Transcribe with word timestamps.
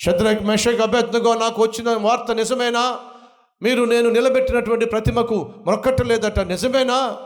శత్రుఘ్ 0.00 0.46
మెషక్ 0.46 0.80
అభ్యర్థనగా 0.80 1.34
నాకు 1.34 1.62
వచ్చిన 1.62 1.90
వార్త 1.90 2.32
నిజమేనా? 2.32 2.98
మీరు 3.62 3.84
నేను 3.84 4.10
నిలబెట్టినటువంటి 4.10 4.86
ప్రతిమకు 4.86 5.54
మొక్కట్టలేదట 5.66 6.40
నిజమేనా? 6.40 7.16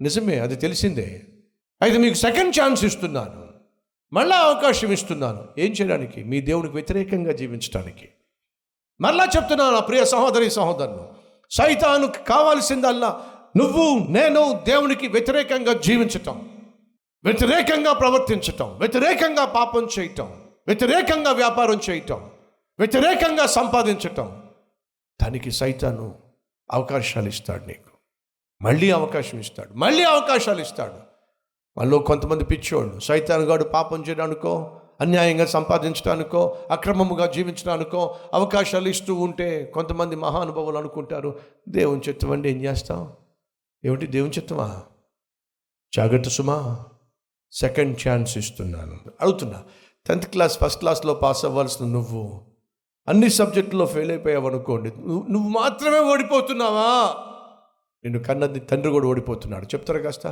నిజమే 0.00 0.38
అది 0.38 0.56
తెలిసిందే. 0.56 1.22
అయితే 1.82 1.98
మీకు 1.98 2.14
సెకండ్ 2.14 2.54
ఛాన్స్ 2.60 2.84
ఇస్తున్నాను. 2.84 3.46
మళ్ళా 4.12 4.36
అవకాశం 4.36 4.92
ఇస్తున్నాను. 4.92 5.44
ఏం 5.58 5.72
చేయడానికి? 5.72 6.24
మీ 6.24 6.40
దేవునికి 6.40 6.74
వ్యతిరేకంగా 6.74 7.32
జీవించడానికి 7.32 8.08
మరలా 9.00 9.24
చెప్తున్నాను 9.24 9.70
నా 9.70 9.80
ప్రియ 9.80 10.04
సహోదరి 10.04 10.50
సహోదరులు. 10.50 11.08
సైతాను 11.50 12.06
కావాల్సిందల్లా 12.06 13.22
నువ్వు 13.56 14.12
నేను 14.12 14.60
దేవునికి 14.68 15.08
వ్యతిరేకంగా 15.08 15.72
జీవించటం 15.72 16.48
వ్యతిరేకంగా 17.24 17.92
ప్రవర్తించటం 17.92 18.78
వ్యతిరేకంగా 18.78 19.44
పాపం 19.44 19.88
చేయటం. 19.98 20.45
వ్యతిరేకంగా 20.66 21.32
వ్యాపారం 21.32 21.80
చేయటం 21.90 22.30
వ్యతిరేకంగా 22.78 23.46
సంపాదించటం. 23.46 24.42
దానికి 25.22 25.50
సైతాను 25.50 26.18
అవకాశాలు 26.72 27.28
ఇస్తాడు 27.28 27.64
నీకు. 27.64 27.90
మళ్ళీ 28.62 28.90
అవకాశం 28.90 29.38
ఇస్తాడు. 29.38 29.72
మళ్ళీ 29.72 30.02
అవకాశాలు 30.02 30.60
ఇస్తాడు. 30.60 30.94
వాళ్ళు 31.76 31.96
కొంతమంది 31.96 32.44
పిచ్చోళ్ళు 32.44 33.00
సైతాను 33.00 33.42
గాడు 33.42 33.64
పాపం 33.64 34.02
చేయడానికో 34.02 34.80
అన్యాయంగా 35.00 35.46
సంపాదించడానికో 35.46 36.66
అక్రమముగా 36.70 37.26
జీవించడానికో 37.26 38.16
అవకాశాలు 38.34 38.88
ఇస్తూ 38.88 39.14
ఉంటే 39.14 39.64
కొంతమంది 39.64 40.16
మహానుభవులు 40.16 40.78
అనుకుంటారు 40.78 41.40
దేవుని 41.68 42.00
చిత్తం 42.08 42.30
అంటే 42.30 42.50
ఏం 42.50 42.64
చేస్తాం? 42.64 43.12
ఏమిటి 43.84 44.06
దేవుని 44.06 44.32
చిత్తమా? 44.32 44.82
జాగ్రత్త 45.96 46.28
సుమా 46.28 46.84
సెకండ్ 47.52 48.08
ఛాన్స్ 48.08 48.38
ఇస్తున్నాను. 48.38 49.00
అడుగుతున్నా 49.20 49.64
టెన్త్ 50.08 50.26
క్లాస్ 50.26 50.58
ఫస్ట్ 50.58 50.78
క్లాస్లో 50.78 51.14
పాస్ 51.14 51.44
అవ్వాల్సిన 51.44 51.86
నువ్వు. 51.86 52.42
అన్ని 53.08 53.30
సబ్జెక్టులో 53.30 53.86
ఫెయిల్ 53.86 54.10
అయిపోయావు 54.10 54.48
అనుకోండి. 54.48 54.88
నువ్వు 54.88 55.26
నువ్వు 55.30 55.48
మాత్రమే 55.48 55.98
ఓడిపోతున్నావా? 55.98 57.14
నిన్ను 58.04 58.24
కన్నది 58.24 58.60
తండ్రి 58.60 58.92
కూడా 58.92 59.06
ఓడిపోతున్నాడు. 59.06 59.66
చెప్తారా 59.66 60.00
కాస్త? 60.00 60.26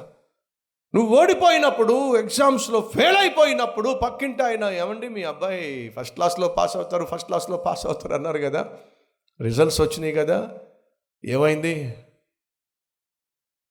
నువ్వు 0.94 1.16
ఓడిపోయినప్పుడు 1.16 2.16
ఎగ్జామ్స్లో 2.18 2.90
ఫెయిల్ 2.96 3.16
అయిపోయినప్పుడు 3.16 4.00
పక్కింటి 4.02 4.42
ఆయన 4.42 4.64
ఏమండి 4.64 5.08
మీ 5.08 5.22
అబ్బాయి 5.22 5.92
ఫస్ట్ 6.00 6.14
క్లాస్లో 6.14 6.48
పాస్ 6.48 6.76
అవుతారు 6.76 7.04
ఫస్ట్ 7.04 7.26
క్లాస్లో 7.26 7.56
పాస్ 7.56 7.86
అవుతారు 7.86 8.14
అన్నారు 8.14 8.38
కదా. 8.38 8.68
రిజల్ట్స్ 9.42 9.80
వచ్చినాయి 9.80 10.12
కదా. 10.12 10.58
ఏమైంది? 11.24 11.74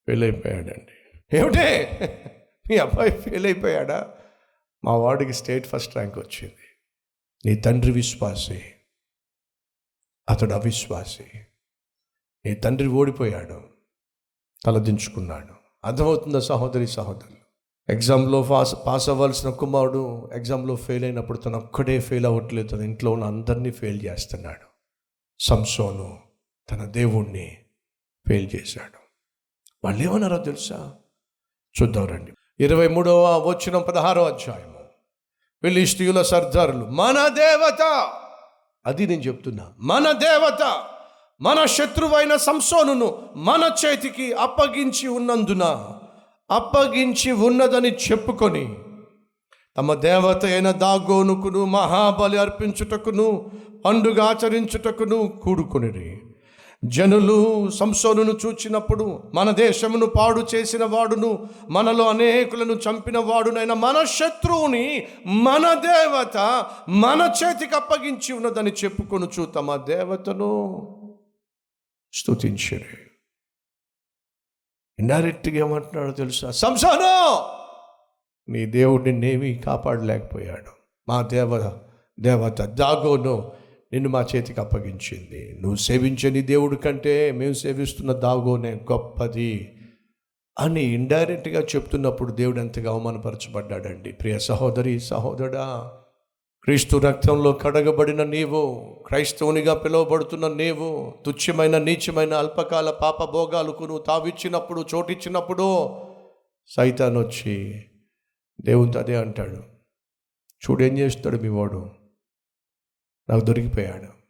ఫెయిల్ 0.05 0.23
అయిపోయాడండి. 0.23 1.37
ఏమిటే? 1.37 1.99
మీ 2.69 2.77
అబ్బాయి 2.77 3.11
ఫెయిల్ 3.11 3.45
అయిపోయాడా? 3.45 4.11
మా 4.85 4.95
వాడికి 4.95 5.33
స్టేట్ 5.33 5.67
ఫస్ట్ 5.67 5.95
ర్యాంక్ 5.95 6.17
వచ్చింది. 6.17 6.57
నీ 7.45 7.55
తండ్రి 7.55 7.91
విశ్వాసి. 7.91 8.71
అతడు 10.29 10.53
అవిశ్వాసి. 10.53 11.25
నీ 12.45 12.55
తండ్రి 12.55 12.87
ఓడిపోయాడు. 12.87 13.61
తలదించుకున్నాడు. 14.65 15.53
అర్థమవుతుందా 15.83 16.39
సహోదరి 16.39 16.87
సహోదరులు? 16.87 17.43
ఎగ్జామ్లో 17.89 18.43
పాస్ 18.43 18.75
పాస్ 18.85 19.09
అవ్వాల్సిన 19.09 19.49
కుమారుడు 19.49 20.29
ఎగ్జామ్లో 20.33 20.75
ఫెయిల్ 20.75 21.03
అయినప్పుడు 21.03 21.37
తను 21.37 21.57
ఒక్కడే 21.57 21.99
ఫెయిల్ 21.99 22.25
అవ్వట్లేదు. 22.25 22.67
తన 22.67 22.81
ఇంట్లో 22.81 23.11
ఉన్న 23.11 23.23
అందరినీ 23.23 23.71
ఫెయిల్ 23.71 24.05
చేస్తున్నాడు. 24.05 24.67
సంసోను 25.39 26.19
తన 26.71 26.85
దేవుణ్ణి 26.85 27.65
ఫెయిల్ 28.27 28.49
చేశాడు. 28.55 28.99
వాళ్ళు 29.83 30.03
ఏమన్నారో 30.03 30.37
తెలుసా? 30.37 30.95
చూద్దాం 31.81 32.07
రండి. 32.07 32.33
ఇరవై 32.59 32.87
మూడవ 32.87 33.47
వచ్చిన 33.49 33.77
పదహారో 33.77 34.23
అధ్యాయము 35.63 35.75
ఫిలిస్తీయుల 35.75 36.21
సర్దారులు 36.21 36.85
మన 36.85 37.27
దేవత. 37.27 37.81
అది 38.85 39.07
నేను 39.07 39.21
చెప్తున్నా 39.21 39.63
మన 39.79 40.11
దేవత 40.11 40.83
మన 41.41 41.65
శత్రువైన 41.65 42.35
సంసోనును 42.35 43.29
మన 43.35 43.71
చేతికి 43.85 44.33
అప్పగించి 44.33 45.07
ఉన్నందున 45.07 45.63
అప్పగించి 46.51 47.31
ఉన్నదని 47.31 47.95
చెప్పుకొని 47.95 48.75
తమ 49.77 49.93
దేవత 49.93 50.45
అయిన 50.45 50.71
దాగోనుకును 50.71 51.65
మహాబలి 51.65 52.37
అర్పించుటకును 52.37 53.51
పండుగ 53.85 54.21
ఆచరించుటకును 54.21 55.39
కూడుకొనిరి. 55.43 56.21
జనులు 56.83 57.69
సంసోనును 57.69 58.31
చూచినప్పుడు 58.45 59.23
మన 59.35 59.51
దేశమును 59.51 60.05
పాడు 60.05 60.45
చేసిన 60.55 60.85
వాడును 60.85 61.49
మనలో 61.69 62.09
అనేకులను 62.09 62.73
చంపిన 62.73 63.17
వాడునైన 63.17 63.73
మన 63.73 64.03
శత్రువుని 64.03 65.07
మన 65.25 65.73
దేవత 65.73 66.65
మన 66.89 67.33
చేతికి 67.43 67.75
అప్పగించి 67.75 68.33
ఉన్నదని 68.33 68.71
చెప్పుకొనుచు 68.71 69.59
మా 69.59 69.75
దేవతను 69.75 70.89
స్తుతించరు. 72.13 73.03
ఇండైరెక్ట్గా 74.99 75.55
ఏమంటున్నాడో 75.55 76.11
తెలుసా? 76.11 76.51
సంసాను 76.51 77.53
నీ 78.51 78.65
దేవుడిని 78.65 79.19
నేమి 79.19 79.55
కాపాడలేకపోయాడు. 79.55 80.71
మా 81.09 81.21
దేవ 81.21 81.79
దేవత 82.19 82.61
దాగోను 82.61 83.62
నిన్ను 83.93 84.09
మా 84.09 84.25
చేతికి 84.35 84.59
అప్పగించింది. 84.61 85.57
నువ్వు 85.61 85.75
సేవించని 85.75 86.41
దేవుడి 86.41 86.75
కంటే 86.75 87.31
మేము 87.31 87.53
సేవిస్తున్న 87.53 88.13
దాగోనే 88.13 88.81
గొప్పది 88.91 89.75
అని 90.59 90.83
ఇండైరెక్ట్గా 90.83 91.61
చెప్తున్నప్పుడు 91.61 92.31
దేవుడు 92.31 92.59
ఎంతగా 92.59 92.91
అవమానపరచబడ్డాడండి. 92.91 94.11
ప్రియ 94.11 94.39
సహోదరి 94.39 94.99
సహోదరా 94.99 95.91
క్రీస్తు 96.63 96.97
రక్తంలో 96.97 97.51
కడగబడిన 97.51 98.23
నీవు 98.23 98.85
క్రైస్తవునిగా 99.07 99.73
పిలువబడుతున్న 99.73 100.47
నీవు 100.47 101.13
తుచ్చమైన 101.25 101.77
నీచమైన 101.77 102.33
అల్పకాల 102.33 102.91
పాప 102.91 103.31
భోగాలకు 103.31 103.83
నువ్వు 103.83 104.03
తావిచ్చినప్పుడు 104.07 104.85
చోటిచ్చినప్పుడు 104.95 105.89
సైతాన్ 106.67 107.17
వచ్చి 107.17 107.85
దేవునితో 108.61 108.99
అదే 108.99 109.15
అంటాడు. 109.15 109.57
చూడేం 110.63 110.97
చేస్తాడు 110.97 111.37
మీ 111.37 111.49
వాడు? 111.49 112.02
నాకు 113.29 113.45
దొరికిపోయాడు. 113.45 114.23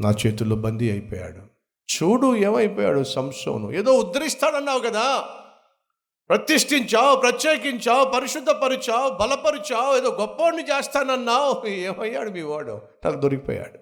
నా 0.00 0.14
చేతుల్లో 0.26 0.56
బందీ 0.56 0.90
అయిపోయాడు. 0.90 1.52
చూడు 1.96 2.36
ఏమైపోయాడు 2.36 3.04
సంసోను. 3.04 3.72
ఏదో 3.72 3.92
ఉద్ధరిస్తాడన్నావు 3.92 4.78
కదా. 4.78 5.24
ప్రతిష్ఠించావు 6.28 7.16
ప్రత్యేకించావు 7.16 8.10
పరిశుద్ధపరిచావు 8.10 9.10
బలపరిచావు 9.10 9.96
ఏదో 9.96 10.10
గొప్పవాడిని 10.20 10.62
చేస్తానన్నావు. 10.62 11.66
ఏమయ్యాడు 11.66 12.30
మీ 12.30 12.42
వాడు? 12.42 12.80
నాకు 13.04 13.20
దొరికిపోయాడు. 13.20 13.78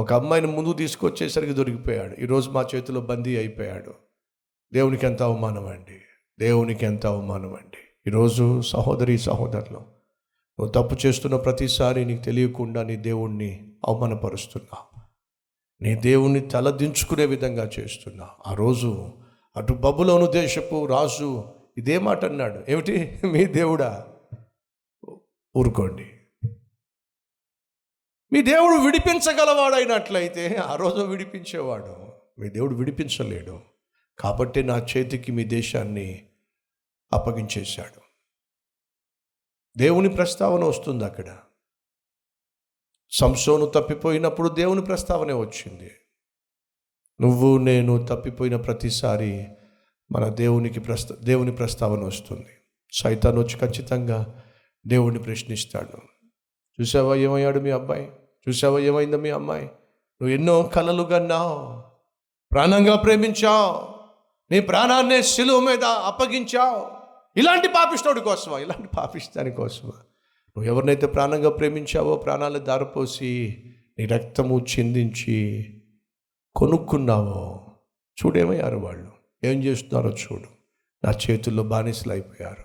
ఒక 0.00 0.12
అమ్మాయిని 0.12 0.46
ముందు 0.46 0.72
తీసుకొచ్చేసరికి 0.72 1.52
దొరికిపోయాడు. 1.52 2.14
ఈరోజు 2.14 2.50
మా 2.50 2.66
చేతిలో 2.74 3.00
బందీ 3.00 3.36
అయిపోయాడు. 3.36 3.94
దేవునికి 4.72 5.06
ఎంత 5.06 5.22
అవమానం 5.22 5.66
అండి. 5.66 6.00
దేవునికి 6.38 6.86
ఎంత 6.86 7.06
అవమానం 7.06 7.54
అండి. 7.54 7.78
ఈరోజు 8.06 8.60
సహోదరి 8.60 9.18
సహోదరులు 9.18 9.93
నువ్వు 10.60 10.72
తప్పు 10.72 11.06
చేస్తున్న 11.06 11.36
ప్రతిసారి 11.36 12.04
నీకు 12.04 12.22
తెలియకుండా 12.22 12.82
నీ 12.82 12.96
దేవుణ్ణి 12.96 13.72
అవమానపరుస్తున్నా. 13.86 15.02
నీ 15.82 15.94
దేవుణ్ణి 15.94 16.40
తలదించుకునే 16.40 17.26
విధంగా 17.26 17.70
చేస్తున్నా. 17.78 18.30
ఆ 18.46 18.54
రోజు 18.54 19.12
అటు 19.56 19.72
బబులోను 19.72 20.26
దేశపు 20.26 20.86
రాజు 20.86 21.44
ఇదే 21.78 21.98
మాట 21.98 22.24
అన్నాడు. 22.24 22.64
ఏమిటి? 22.68 23.20
మీ 23.32 23.44
దేవుడా? 23.44 24.06
ఊరుకోండి. 25.56 26.10
మీ 28.32 28.42
దేవుడు 28.42 28.84
విడిపించగలవాడైనట్లయితే 28.84 30.56
ఆ 30.56 30.74
రోజు 30.74 31.02
విడిపించేవాడు. 31.02 31.96
మీ 32.38 32.48
దేవుడు 32.48 32.74
విడిపించలేడు. 32.74 33.60
కాబట్టి 34.18 34.62
నా 34.62 34.78
చేతికి 34.78 35.32
మీ 35.32 35.44
దేశాన్ని 35.44 36.26
అప్పగించేశాడు. 37.12 38.03
దేవుని 39.76 40.08
ప్రస్తావన 40.08 40.64
వస్తుంది 40.64 41.04
అక్కడ. 41.04 41.38
సంసోను 43.10 43.66
తప్పిపోయినప్పుడు 43.66 44.48
దేవుని 44.48 44.84
ప్రస్తావనే 44.84 45.32
వచ్చింది. 45.32 45.90
నువ్వు 47.20 47.58
నేను 47.58 48.06
తప్పిపోయిన 48.06 48.56
ప్రతిసారి 48.56 49.46
మన 50.12 50.28
దేవునికి 50.28 50.80
ప్రస్త 50.80 51.12
దేవుని 51.12 51.52
ప్రస్తావన 51.52 52.04
వస్తుంది. 52.04 52.46
సైతాన్ 52.92 53.38
వచ్చి 53.38 53.58
ఖచ్చితంగా 53.58 54.42
దేవుణ్ణి 54.86 55.22
ప్రశ్నిస్తాడు. 55.22 55.96
చూసావా 56.80 57.14
ఏమయ్యాడు 57.14 57.60
మీ 57.60 57.70
అబ్బాయి? 57.70 58.12
చూసావా 58.48 58.78
ఏమైందో 58.78 59.16
మీ 59.16 59.30
అమ్మాయి? 59.30 59.64
నువ్వు 59.64 60.28
ఎన్నో 60.28 60.62
కలలు 60.62 61.02
కన్నావు. 61.02 61.82
ప్రాణంగా 62.52 62.96
ప్రేమించావు. 62.96 63.94
నీ 64.50 64.60
ప్రాణాన్నే 64.60 65.22
శిలువ 65.22 65.60
మీద 65.60 65.84
అప్పగించావు. 65.84 67.03
ఇలాంటి 67.36 67.68
పాపిష్టోడి 67.68 68.20
కోసమా? 68.20 68.58
ఇలాంటి 68.58 68.88
పాపిస్తాని 68.96 69.50
కోసమా? 69.50 69.92
నువ్వు 70.56 70.64
ఎవరినైతే 70.64 71.06
ప్రాణంగా 71.06 71.50
ప్రేమించావో 71.50 72.16
ప్రాణాలు 72.16 72.58
దారిపోసి 72.58 73.62
నీ 73.98 74.06
రక్తము 74.06 74.66
చిందించి 74.78 75.64
కొనుక్కున్నావో 76.56 77.66
చూడేమయ్యారు 78.24 78.76
వాళ్ళు? 78.76 79.10
ఏం 79.44 79.64
చేస్తున్నారో 79.64 80.10
చూడు. 80.10 80.54
నా 81.06 81.12
చేతుల్లో 81.30 81.62
బానిసలు 81.62 82.12
అయిపోయారు. 82.12 82.64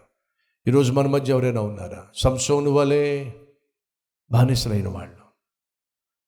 ఈరోజు 0.67 0.91
మన 0.91 1.07
మధ్య 1.07 1.33
ఎవరైనా 1.33 1.61
ఉన్నారా? 1.61 2.07
సంసోను 2.15 2.71
వలే 2.71 3.33
బానిసలైన 4.31 4.87
వాళ్ళు. 4.87 5.17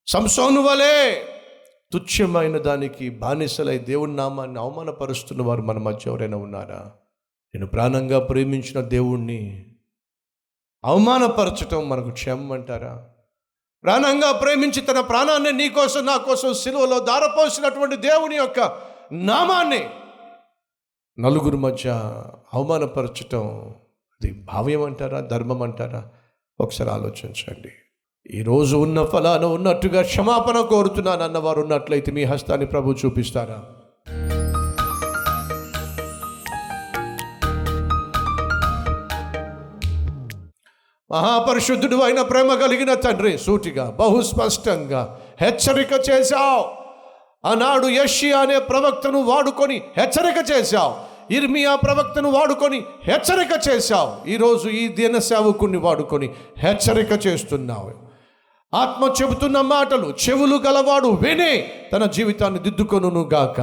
సంసోను 0.07 0.61
వలే 0.61 1.25
తుచ్చమైన 1.93 2.57
దానికి 2.57 3.09
బానిసలై 3.09 3.77
దేవుని 3.77 4.15
నామాన్ని 4.15 4.59
అవమానపరుస్తున్న 4.59 5.41
వారు 5.41 5.61
మన 5.61 5.77
మధ్య 5.77 6.11
ఎవరైనా 6.11 6.37
ఉన్నారా? 6.37 6.91
నేను 7.55 7.67
ప్రాణంగా 7.67 8.19
ప్రేమించిన 8.19 8.81
దేవుణ్ణి 8.81 9.65
అవమానపరచటం 10.83 11.89
మనకు 11.89 12.09
క్షేమం 12.09 12.51
అంటారా? 12.51 13.07
ప్రాణంగా 13.83 14.31
ప్రేమించి 14.31 14.81
తన 14.81 14.99
ప్రాణాన్ని 14.99 15.51
నీ 15.51 15.69
కోసం 15.69 16.05
నా 16.05 16.17
కోసం 16.17 16.53
సిలువలో 16.53 16.99
దారపోసినటువంటి 16.99 17.95
దేవుని 17.95 18.35
యొక్క 18.35 18.59
నామాన్ని 19.11 19.89
నలుగురు 21.19 21.57
మధ్య 21.57 21.89
అవమానపరచటం 22.53 23.47
అది 24.21 24.33
భావ్యం 24.33 24.83
అంటారా? 24.83 25.19
ధర్మం 25.19 25.61
అంటారా? 25.61 26.09
ఒకసారి 26.59 26.89
ఆలోచించండి. 26.89 27.71
ఈరోజు 28.31 28.75
ఉన్న 28.77 29.05
ఫలాన 29.05 29.45
ఉన్నట్టుగా 29.45 30.01
క్షమాపణ 30.01 30.61
కోరుతున్నాను 30.61 31.23
అన్నవారు 31.23 31.61
ఉన్నట్లయితే 31.61 32.11
మీ 32.11 32.23
హస్తాన్ని 32.23 32.67
ప్రభు 32.67 32.95
చూపిస్తారా? 33.05 33.63
మహాపరిశుద్ధుడు 41.11 41.95
అయిన 41.95 42.21
ప్రేమ 42.21 42.53
కలిగిన 42.53 42.93
తండ్రి 42.93 43.37
సూటిగా 43.37 43.97
బహుస్పష్టంగా 43.99 45.19
హెచ్చరిక 45.41 46.09
చేశావు. 46.09 46.65
ఆనాడు 47.47 47.87
యషి 47.87 48.33
అనే 48.33 48.59
ప్రవక్తను 48.59 49.21
వాడుకొని 49.21 49.81
హెచ్చరిక 49.97 50.51
చేశావు. 50.51 50.93
ఇర్మియా 51.33 51.75
ప్రవక్తను 51.75 52.29
వాడుకొని 52.29 52.83
హెచ్చరిక 53.03 53.69
చేశావు. 53.69 54.29
ఈరోజు 54.29 54.69
ఈ 54.69 54.87
దిన 54.87 55.17
సేవకుని 55.17 55.77
వాడుకొని 55.77 56.29
హెచ్చరిక 56.57 57.27
చేస్తున్నావు. 57.27 57.91
ఆత్మ 58.75 59.13
చెబుతున్న 59.21 59.61
మాటలు 59.61 60.13
చెవులు 60.29 60.55
గలవాడు 60.55 61.07
విని 61.07 61.69
తన 61.93 62.05
జీవితాన్ని 62.05 62.59
దిద్దుకొనును 62.59 63.29
గాక. 63.33 63.61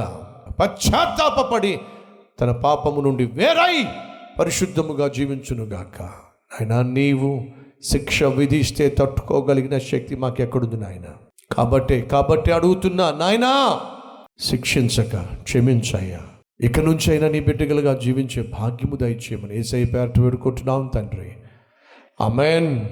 పశ్చాత్తాపడి 0.59 1.79
తన 2.41 2.51
పాపము 2.51 3.01
నుండి 3.01 3.25
వేరై 3.25 3.85
పరిశుద్ధముగా 4.39 5.07
జీవించును 5.07 5.63
గాక. 5.63 6.28
ఆయన 6.51 6.81
నీవు 6.81 7.45
శిక్ష 7.83 8.23
విధిస్తే 8.23 8.95
తట్టుకోగలిగిన 8.99 9.77
శక్తి 9.77 10.15
మాకెక్కడుంది 10.15 10.77
నాయన? 10.77 11.05
కాబట్టి 11.51 12.01
కాబట్టి 12.01 12.51
అడుగుతున్నా 12.51 13.11
నాయనా! 13.11 13.79
శిక్షించక 14.39 15.15
క్షమించయ్యా. 15.43 16.19
ఇక 16.61 16.79
నుంచి 16.79 17.11
అయినా 17.11 17.29
నీ 17.29 17.39
బిడ్డగలుగా 17.39 17.93
జీవించే 17.93 18.41
భాగ్యము 18.59 18.95
దయచేయమని 18.95 19.59
ఏసై 19.59 19.83
పేరట 19.83 20.19
వేడుకుంటున్నాం 20.19 20.91
తండ్రి. 20.95 21.31
అమెన్ 22.21 22.85